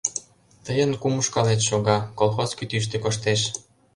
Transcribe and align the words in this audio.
Тыйын 0.65 0.91
кум 1.01 1.13
ушкалет 1.21 1.61
шога, 1.67 1.97
колхоз 2.19 2.49
кӱтӱштӧ 2.57 2.95
коштеш... 3.03 3.41